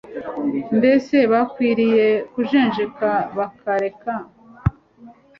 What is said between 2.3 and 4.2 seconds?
kujenjeka bakareka